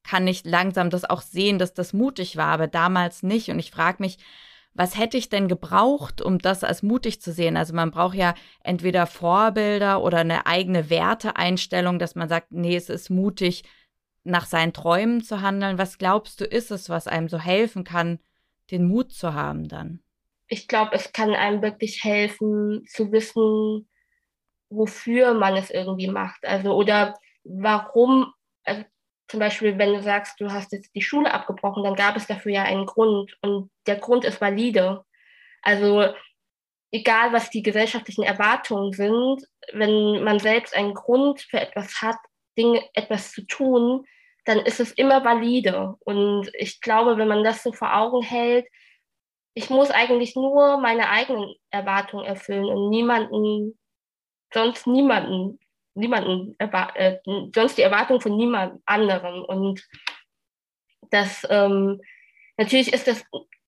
[0.04, 3.48] kann ich langsam das auch sehen, dass das mutig war, aber damals nicht.
[3.48, 4.18] Und ich frage mich,
[4.74, 7.56] was hätte ich denn gebraucht, um das als mutig zu sehen?
[7.56, 12.88] Also man braucht ja entweder Vorbilder oder eine eigene Werteeinstellung, dass man sagt, nee, es
[12.88, 13.62] ist mutig,
[14.24, 15.78] nach seinen Träumen zu handeln.
[15.78, 18.18] Was glaubst du, ist es, was einem so helfen kann,
[18.70, 20.00] den Mut zu haben dann?
[20.48, 23.88] Ich glaube, es kann einem wirklich helfen, zu wissen,
[24.70, 26.44] wofür man es irgendwie macht.
[26.44, 27.14] Also oder
[27.44, 28.32] warum,
[28.64, 28.84] also
[29.28, 32.52] zum Beispiel, wenn du sagst, du hast jetzt die Schule abgebrochen, dann gab es dafür
[32.52, 35.04] ja einen Grund und der Grund ist valide.
[35.62, 36.12] Also
[36.92, 42.16] egal, was die gesellschaftlichen Erwartungen sind, wenn man selbst einen Grund für etwas hat,
[42.56, 44.06] Dinge, etwas zu tun,
[44.44, 45.94] dann ist es immer valide.
[46.00, 48.66] Und ich glaube, wenn man das so vor Augen hält,
[49.54, 53.78] ich muss eigentlich nur meine eigenen Erwartungen erfüllen und niemanden,
[54.52, 55.58] sonst niemanden
[55.94, 57.18] niemanden, äh,
[57.54, 59.44] sonst die Erwartung von niemand anderem.
[59.44, 59.86] Und
[61.10, 62.00] das, ähm,
[62.56, 63.24] natürlich ist das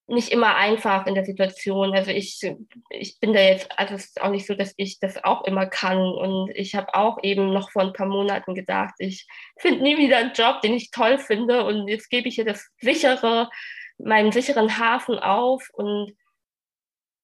[0.08, 1.94] nicht immer einfach in der Situation.
[1.94, 2.40] Also ich,
[2.90, 5.66] ich bin da jetzt, also es ist auch nicht so, dass ich das auch immer
[5.66, 5.98] kann.
[5.98, 9.26] Und ich habe auch eben noch vor ein paar Monaten gedacht, ich
[9.58, 11.64] finde nie wieder einen Job, den ich toll finde.
[11.64, 13.50] Und jetzt gebe ich hier das sichere,
[13.98, 15.68] meinen sicheren Hafen auf.
[15.72, 16.16] Und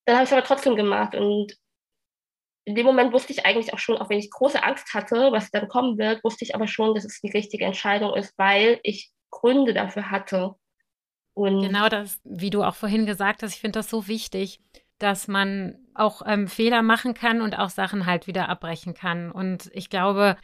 [0.04, 1.14] dann habe ich es aber trotzdem gemacht.
[1.14, 1.56] Und
[2.64, 5.50] in dem Moment wusste ich eigentlich auch schon, auch wenn ich große Angst hatte, was
[5.50, 9.10] dann kommen wird, wusste ich aber schon, dass es die richtige Entscheidung ist, weil ich
[9.30, 10.54] Gründe dafür hatte.
[11.34, 14.60] Und genau das, wie du auch vorhin gesagt hast, ich finde das so wichtig,
[14.98, 19.32] dass man auch ähm, Fehler machen kann und auch Sachen halt wieder abbrechen kann.
[19.32, 20.36] Und ich glaube,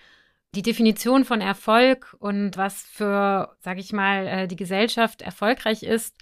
[0.54, 6.16] die Definition von Erfolg und was für, sag ich mal, äh, die Gesellschaft erfolgreich ist,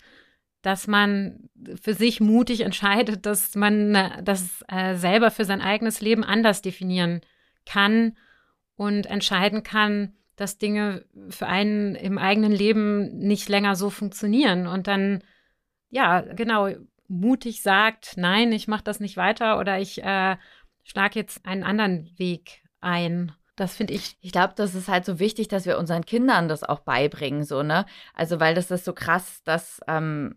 [0.66, 1.48] dass man
[1.80, 6.60] für sich mutig entscheidet, dass man äh, das äh, selber für sein eigenes Leben anders
[6.60, 7.20] definieren
[7.64, 8.16] kann
[8.74, 14.88] und entscheiden kann, dass Dinge für einen im eigenen Leben nicht länger so funktionieren und
[14.88, 15.22] dann
[15.88, 16.70] ja genau
[17.06, 20.36] mutig sagt, nein, ich mache das nicht weiter oder ich äh,
[20.82, 23.30] schlage jetzt einen anderen Weg ein.
[23.54, 24.16] Das finde ich.
[24.20, 27.62] Ich glaube, das ist halt so wichtig, dass wir unseren Kindern das auch beibringen, so,
[27.62, 27.86] ne?
[28.14, 30.34] Also, weil das ist so krass, dass ähm,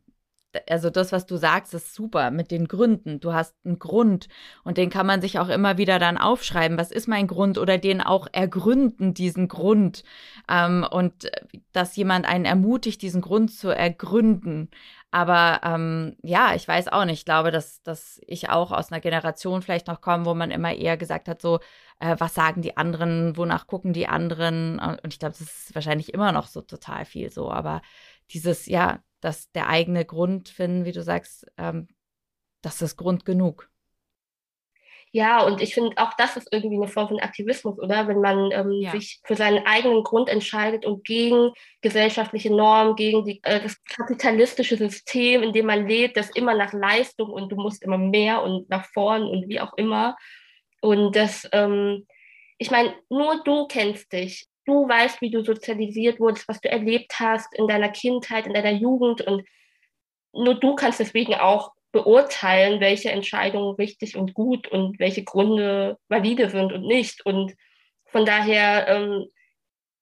[0.68, 3.20] also das, was du sagst, ist super mit den Gründen.
[3.20, 4.28] Du hast einen Grund
[4.64, 6.78] und den kann man sich auch immer wieder dann aufschreiben.
[6.78, 10.04] Was ist mein Grund oder den auch ergründen, diesen Grund.
[10.50, 14.70] Ähm, und äh, dass jemand einen ermutigt, diesen Grund zu ergründen.
[15.12, 17.20] Aber ähm, ja, ich weiß auch nicht.
[17.20, 20.74] Ich glaube, dass, dass ich auch aus einer Generation vielleicht noch komme, wo man immer
[20.74, 21.60] eher gesagt hat, so,
[22.00, 24.80] äh, was sagen die anderen, wonach gucken die anderen.
[24.80, 27.52] Und ich glaube, das ist wahrscheinlich immer noch so total viel so.
[27.52, 27.82] Aber
[28.32, 31.88] dieses, ja, dass der eigene Grund finden, wie du sagst, ähm,
[32.62, 33.70] das ist Grund genug.
[35.12, 38.08] Ja, und ich finde, auch das ist irgendwie eine Form von Aktivismus, oder?
[38.08, 38.92] Wenn man ähm, ja.
[38.92, 41.52] sich für seinen eigenen Grund entscheidet und gegen
[41.82, 46.74] gesellschaftliche Normen, gegen die, äh, das kapitalistische System, in dem man lebt, das immer nach
[46.74, 50.16] Leistung und du musst immer mehr und nach vorn und wie auch immer.
[50.80, 52.06] Und das, ähm,
[52.60, 54.48] ich meine, nur du kennst dich.
[54.70, 58.72] Du weißt, wie du sozialisiert wurdest, was du erlebt hast in deiner Kindheit, in deiner
[58.72, 59.44] Jugend und
[60.32, 66.52] nur du kannst deswegen auch beurteilen, welche Entscheidungen richtig und gut und welche Gründe valide
[66.52, 67.26] sind und nicht.
[67.26, 67.56] Und
[68.06, 69.26] von daher, ähm,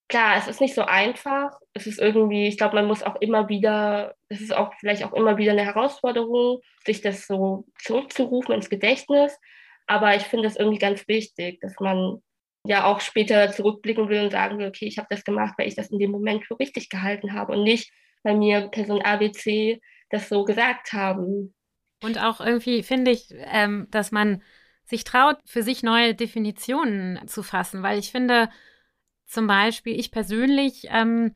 [0.09, 1.57] klar, es ist nicht so einfach.
[1.71, 5.13] Es ist irgendwie, ich glaube, man muss auch immer wieder, es ist auch vielleicht auch
[5.13, 9.39] immer wieder eine Herausforderung, sich das so zurückzurufen ins Gedächtnis.
[9.85, 12.21] Aber ich finde es irgendwie ganz wichtig, dass man
[12.67, 15.75] ja auch später zurückblicken will und sagen will, okay, ich habe das gemacht, weil ich
[15.75, 17.91] das in dem Moment für richtig gehalten habe und nicht,
[18.23, 21.53] weil mir Person ABC das so gesagt haben.
[22.03, 24.41] Und auch irgendwie finde ich, ähm, dass man
[24.85, 28.49] sich traut, für sich neue Definitionen zu fassen, weil ich finde,
[29.25, 31.35] zum Beispiel, ich persönlich, ähm,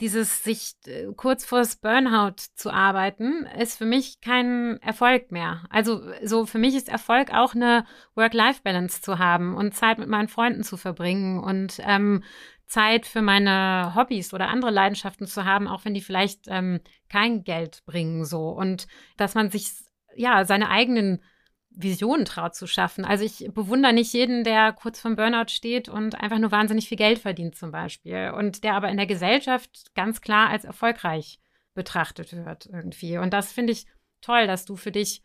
[0.00, 5.64] dieses sich äh, kurz vors Burnout zu arbeiten, ist für mich kein Erfolg mehr.
[5.70, 7.84] Also so für mich ist Erfolg auch eine
[8.14, 12.22] Work-Life-Balance zu haben und Zeit mit meinen Freunden zu verbringen und ähm,
[12.66, 17.42] Zeit für meine Hobbys oder andere Leidenschaften zu haben, auch wenn die vielleicht ähm, kein
[17.44, 18.86] Geld bringen so und
[19.16, 19.70] dass man sich
[20.14, 21.22] ja, seine eigenen
[21.70, 23.04] Visionen traut zu schaffen.
[23.04, 26.98] Also ich bewundere nicht jeden, der kurz vom Burnout steht und einfach nur wahnsinnig viel
[26.98, 31.38] Geld verdient zum Beispiel und der aber in der Gesellschaft ganz klar als erfolgreich
[31.74, 33.18] betrachtet wird irgendwie.
[33.18, 33.86] Und das finde ich
[34.20, 35.22] toll, dass du für dich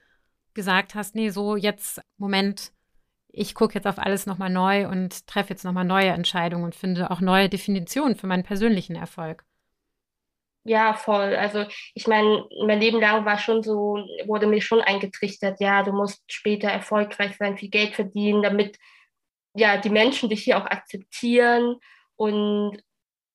[0.53, 2.71] gesagt hast, nee, so jetzt, Moment,
[3.27, 7.11] ich gucke jetzt auf alles nochmal neu und treffe jetzt nochmal neue Entscheidungen und finde
[7.11, 9.45] auch neue Definitionen für meinen persönlichen Erfolg.
[10.67, 11.35] Ja, voll.
[11.35, 15.91] Also ich meine, mein Leben lang war schon so, wurde mir schon eingetrichtert, ja, du
[15.91, 18.79] musst später erfolgreich sein, viel Geld verdienen, damit
[19.55, 21.77] ja die Menschen dich hier auch akzeptieren.
[22.15, 22.81] Und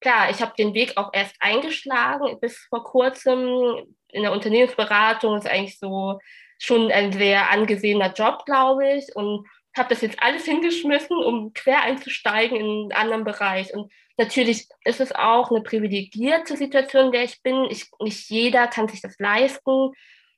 [0.01, 5.37] klar, ich habe den Weg auch erst eingeschlagen bis vor kurzem in der Unternehmensberatung.
[5.37, 6.19] Ist eigentlich so
[6.59, 9.14] schon ein sehr angesehener Job, glaube ich.
[9.14, 13.72] Und habe das jetzt alles hingeschmissen, um quer einzusteigen in einen anderen Bereich.
[13.72, 17.66] Und natürlich ist es auch eine privilegierte Situation, in der ich bin.
[17.70, 19.92] Ich, nicht jeder kann sich das leisten.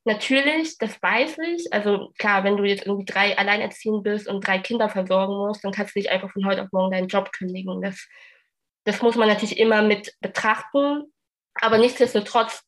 [0.05, 1.73] Natürlich, das weiß ich.
[1.73, 5.73] Also klar, wenn du jetzt irgendwie drei alleinerziehend bist und drei Kinder versorgen musst, dann
[5.73, 7.81] kannst du nicht einfach von heute auf morgen deinen Job kündigen.
[7.81, 8.07] Das,
[8.85, 11.05] das muss man natürlich immer mit betrachten.
[11.55, 12.63] Aber nichtsdestotrotz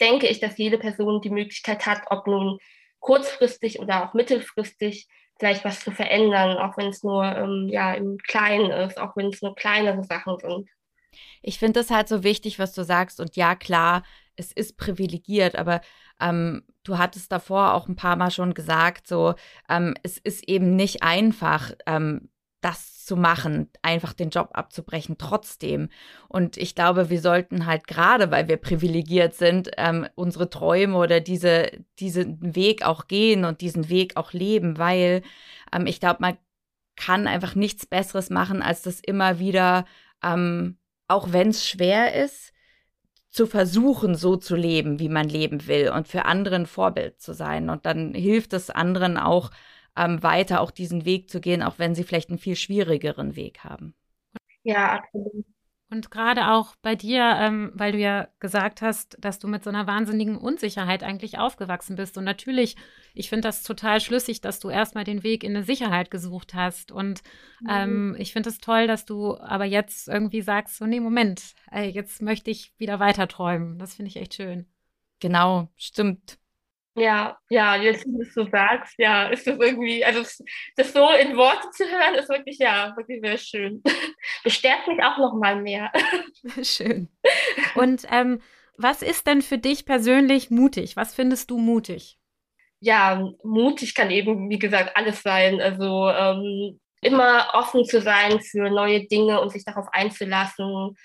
[0.00, 2.58] denke ich, dass jede Person die Möglichkeit hat, ob nun
[3.00, 5.08] kurzfristig oder auch mittelfristig
[5.38, 9.26] vielleicht was zu verändern, auch wenn es nur ähm, ja, im Kleinen ist, auch wenn
[9.26, 10.68] es nur kleinere Sachen sind.
[11.42, 13.20] Ich finde das halt so wichtig, was du sagst.
[13.20, 14.02] Und ja, klar,
[14.36, 15.80] es ist privilegiert, aber
[16.20, 19.34] ähm, du hattest davor auch ein paar Mal schon gesagt, so,
[19.68, 22.28] ähm, es ist eben nicht einfach, ähm,
[22.60, 25.88] das zu machen, einfach den Job abzubrechen trotzdem.
[26.28, 31.20] Und ich glaube, wir sollten halt gerade, weil wir privilegiert sind, ähm, unsere Träume oder
[31.20, 35.22] diese, diesen Weg auch gehen und diesen Weg auch leben, weil
[35.72, 36.36] ähm, ich glaube, man
[36.96, 39.86] kann einfach nichts Besseres machen, als das immer wieder,
[40.22, 42.52] ähm, auch wenn es schwer ist,
[43.30, 47.70] zu versuchen, so zu leben, wie man leben will und für anderen Vorbild zu sein.
[47.70, 49.50] Und dann hilft es anderen auch,
[49.98, 53.64] ähm, weiter auch diesen Weg zu gehen, auch wenn sie vielleicht einen viel schwierigeren Weg
[53.64, 53.94] haben.
[54.62, 55.44] Ja, absolut.
[55.90, 59.70] Und gerade auch bei dir, ähm, weil du ja gesagt hast, dass du mit so
[59.70, 62.18] einer wahnsinnigen Unsicherheit eigentlich aufgewachsen bist.
[62.18, 62.76] Und natürlich,
[63.14, 66.92] ich finde das total schlüssig, dass du erstmal den Weg in eine Sicherheit gesucht hast.
[66.92, 67.22] Und
[67.60, 67.68] mhm.
[67.70, 71.88] ähm, ich finde es toll, dass du aber jetzt irgendwie sagst, so, nee, Moment, ey,
[71.88, 73.78] jetzt möchte ich wieder weiter träumen.
[73.78, 74.66] Das finde ich echt schön.
[75.20, 76.38] Genau, stimmt.
[76.98, 80.20] Ja, ja, jetzt, wie du es so sagst, ja, ist das irgendwie, also
[80.76, 83.82] das so in Worte zu hören, ist wirklich, ja, wirklich sehr schön.
[84.44, 85.92] Bestärkt mich auch noch mal mehr.
[86.62, 87.08] Schön.
[87.74, 88.40] Und ähm,
[88.76, 90.96] was ist denn für dich persönlich mutig?
[90.96, 92.18] Was findest du mutig?
[92.80, 95.60] Ja, mutig kann eben, wie gesagt, alles sein.
[95.60, 100.96] Also ähm, immer offen zu sein für neue Dinge und sich darauf einzulassen.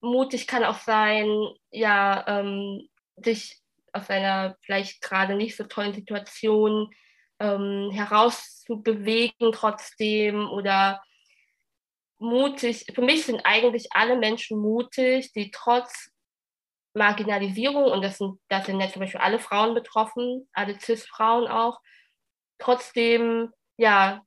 [0.00, 1.28] Mutig kann auch sein,
[1.70, 3.59] ja, ähm, dich
[3.92, 6.90] aus einer vielleicht gerade nicht so tollen Situation
[7.38, 11.02] ähm, herauszubewegen trotzdem oder
[12.18, 12.86] mutig.
[12.94, 16.10] Für mich sind eigentlich alle Menschen mutig, die trotz
[16.94, 21.78] Marginalisierung, und das sind, das sind ja zum Beispiel alle Frauen betroffen, alle CIS-Frauen auch,
[22.58, 24.22] trotzdem ja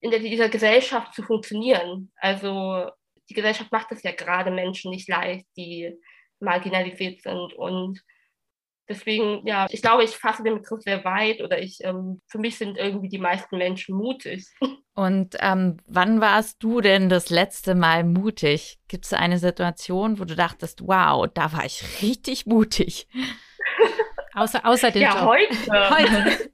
[0.00, 2.12] in der, dieser Gesellschaft zu funktionieren.
[2.16, 2.90] Also
[3.28, 5.96] die Gesellschaft macht es ja gerade Menschen nicht leicht, die
[6.40, 7.54] marginalisiert sind.
[7.54, 8.00] Und
[8.88, 12.58] Deswegen, ja, ich glaube, ich fasse den Begriff sehr weit oder ich, ähm, für mich
[12.58, 14.46] sind irgendwie die meisten Menschen mutig.
[14.94, 18.78] Und ähm, wann warst du denn das letzte Mal mutig?
[18.86, 23.08] Gibt es eine Situation, wo du dachtest, wow, da war ich richtig mutig?
[24.34, 25.28] außer, außer den Ja, Job.
[25.28, 25.56] heute.
[25.90, 26.50] Heute.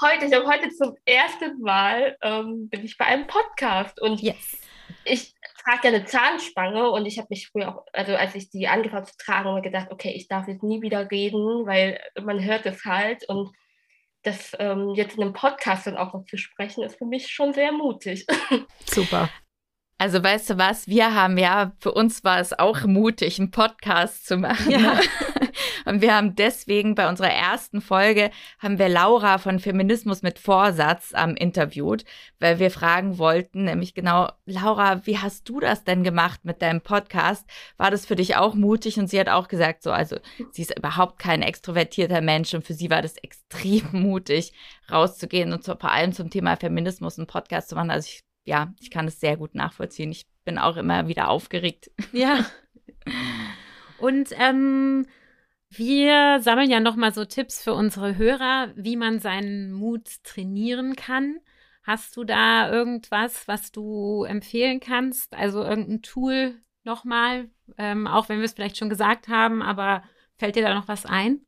[0.00, 4.56] heute, ich habe heute zum ersten Mal ähm, bin ich bei einem Podcast und Yes.
[5.04, 5.34] ich
[5.68, 9.06] trage ja eine Zahnspange und ich habe mich früher auch, also als ich die angefangen
[9.06, 12.84] zu tragen, immer gedacht, okay, ich darf jetzt nie wieder reden, weil man hört es
[12.84, 13.50] halt und
[14.22, 17.52] das ähm, jetzt in einem Podcast dann auch noch zu sprechen, ist für mich schon
[17.52, 18.26] sehr mutig.
[18.86, 19.28] Super.
[20.00, 24.26] Also weißt du was, wir haben ja, für uns war es auch mutig, einen Podcast
[24.26, 24.70] zu machen.
[24.70, 25.00] Ja.
[25.86, 28.30] Und wir haben deswegen bei unserer ersten Folge,
[28.60, 32.04] haben wir Laura von Feminismus mit Vorsatz ähm, interviewt,
[32.38, 36.80] weil wir fragen wollten, nämlich genau, Laura, wie hast du das denn gemacht mit deinem
[36.80, 37.44] Podcast?
[37.76, 38.98] War das für dich auch mutig?
[38.98, 40.18] Und sie hat auch gesagt, so, also
[40.52, 44.52] sie ist überhaupt kein extrovertierter Mensch und für sie war das extrem mutig,
[44.92, 47.90] rauszugehen und zu, vor allem zum Thema Feminismus einen Podcast zu machen.
[47.90, 50.10] Also ich ja, ich kann es sehr gut nachvollziehen.
[50.10, 51.90] Ich bin auch immer wieder aufgeregt.
[52.12, 52.44] Ja.
[53.98, 55.06] Und ähm,
[55.70, 61.40] wir sammeln ja nochmal so Tipps für unsere Hörer, wie man seinen Mut trainieren kann.
[61.82, 65.34] Hast du da irgendwas, was du empfehlen kannst?
[65.34, 70.02] Also irgendein Tool nochmal, ähm, auch wenn wir es vielleicht schon gesagt haben, aber
[70.36, 71.44] fällt dir da noch was ein?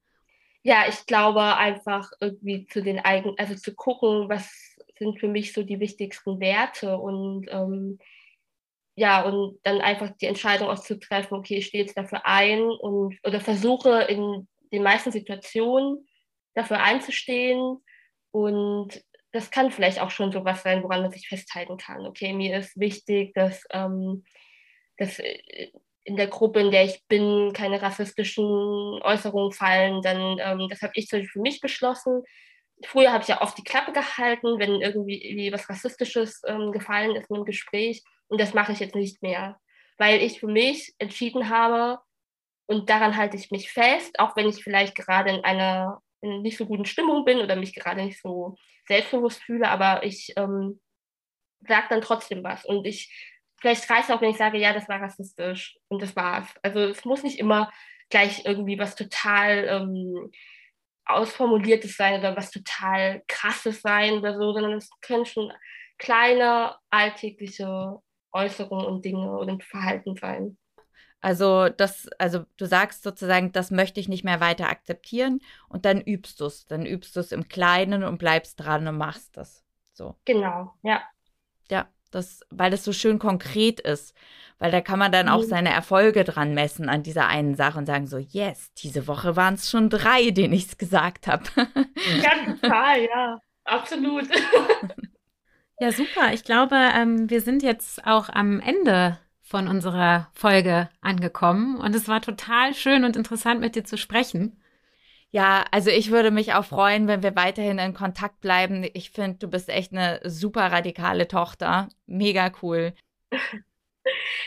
[0.62, 4.69] Ja, ich glaube einfach irgendwie zu den eigenen, also zu gucken, was
[5.00, 7.98] sind für mich so die wichtigsten Werte und ähm,
[8.94, 13.40] ja, und dann einfach die Entscheidung auszutreffen, okay, ich stehe jetzt dafür ein und oder
[13.40, 16.06] versuche in den meisten Situationen
[16.54, 17.78] dafür einzustehen.
[18.30, 22.06] Und das kann vielleicht auch schon sowas sein, woran man sich festhalten kann.
[22.06, 24.24] Okay, mir ist wichtig, dass, ähm,
[24.98, 25.18] dass
[26.04, 28.44] in der Gruppe, in der ich bin, keine rassistischen
[29.02, 30.02] Äußerungen fallen.
[30.02, 32.22] Dann, ähm, das habe ich für mich beschlossen.
[32.84, 37.28] Früher habe ich ja oft die Klappe gehalten, wenn irgendwie was Rassistisches ähm, gefallen ist
[37.30, 38.02] in einem Gespräch.
[38.28, 39.58] Und das mache ich jetzt nicht mehr,
[39.98, 41.98] weil ich für mich entschieden habe
[42.66, 46.56] und daran halte ich mich fest, auch wenn ich vielleicht gerade in einer in nicht
[46.56, 48.56] so guten Stimmung bin oder mich gerade nicht so
[48.86, 50.80] selbstbewusst fühle, aber ich ähm,
[51.66, 52.64] sage dann trotzdem was.
[52.64, 53.12] Und ich,
[53.60, 56.48] vielleicht reicht es auch, wenn ich sage, ja, das war rassistisch und das war's.
[56.62, 57.72] Also es muss nicht immer
[58.10, 60.30] gleich irgendwie was total ähm,
[61.06, 65.52] ausformuliertes sein oder was total krasses sein oder so, sondern es können schon
[65.98, 67.98] kleine alltägliche
[68.32, 70.56] Äußerungen und Dinge oder Verhalten sein.
[71.20, 76.00] Also das, also du sagst sozusagen, das möchte ich nicht mehr weiter akzeptieren und dann
[76.00, 76.66] übst du es.
[76.66, 79.62] Dann übst du es im Kleinen und bleibst dran und machst das.
[79.92, 80.16] So.
[80.24, 81.02] Genau, ja.
[82.10, 84.14] Das, weil das so schön konkret ist.
[84.58, 85.48] Weil da kann man dann auch Mhm.
[85.48, 89.54] seine Erfolge dran messen an dieser einen Sache und sagen so, yes, diese Woche waren
[89.54, 91.44] es schon drei, denen ich es gesagt habe.
[92.04, 93.38] Ja, total, ja.
[93.64, 94.28] Absolut.
[95.78, 96.32] Ja, super.
[96.34, 102.06] Ich glaube, ähm, wir sind jetzt auch am Ende von unserer Folge angekommen und es
[102.06, 104.60] war total schön und interessant mit dir zu sprechen.
[105.32, 108.84] Ja, also ich würde mich auch freuen, wenn wir weiterhin in Kontakt bleiben.
[108.94, 111.88] Ich finde, du bist echt eine super radikale Tochter.
[112.06, 112.94] Mega cool.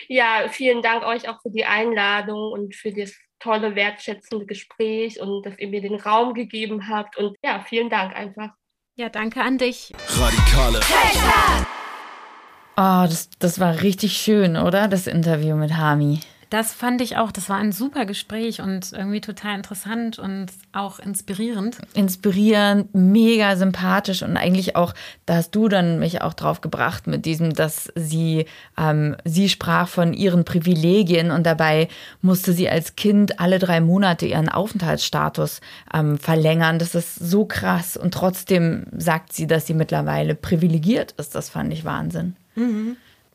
[0.07, 5.45] Ja, vielen Dank euch auch für die Einladung und für das tolle, wertschätzende Gespräch und
[5.45, 7.17] dass ihr mir den Raum gegeben habt.
[7.17, 8.49] Und ja, vielen Dank einfach.
[8.95, 9.93] Ja, danke an dich.
[10.07, 10.79] Radikale.
[12.75, 14.88] Oh, das, das war richtig schön, oder?
[14.88, 16.19] Das Interview mit Hami.
[16.53, 17.31] Das fand ich auch.
[17.31, 21.79] Das war ein super Gespräch und irgendwie total interessant und auch inspirierend.
[21.95, 24.93] Inspirierend, mega sympathisch und eigentlich auch,
[25.25, 28.45] da hast du dann mich auch drauf gebracht mit diesem, dass sie,
[28.77, 31.87] ähm, sie sprach von ihren Privilegien und dabei
[32.21, 35.59] musste sie als Kind alle drei Monate ihren Aufenthaltsstatus
[35.91, 36.77] ähm, verlängern.
[36.77, 41.33] Das ist so krass und trotzdem sagt sie, dass sie mittlerweile privilegiert ist.
[41.33, 42.35] Das fand ich Wahnsinn.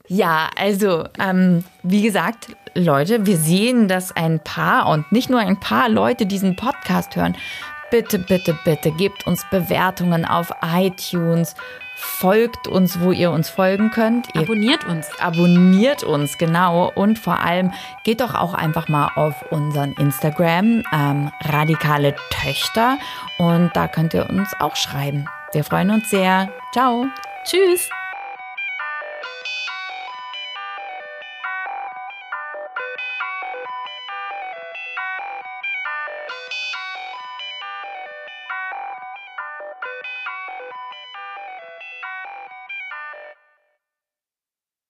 [0.08, 5.60] Ja, also, ähm, wie gesagt, Leute, wir sehen, dass ein paar und nicht nur ein
[5.60, 7.36] paar Leute diesen Podcast hören.
[7.90, 11.54] Bitte, bitte, bitte gebt uns Bewertungen auf iTunes.
[11.96, 14.28] Folgt uns, wo ihr uns folgen könnt.
[14.34, 15.08] Ihr Abonniert uns.
[15.18, 16.92] abonniert uns, genau.
[16.94, 17.72] Und vor allem
[18.04, 22.98] geht doch auch einfach mal auf unseren Instagram, ähm, Radikale Töchter.
[23.38, 25.26] Und da könnt ihr uns auch schreiben.
[25.52, 26.50] Wir freuen uns sehr.
[26.72, 27.06] Ciao.
[27.44, 27.88] Tschüss.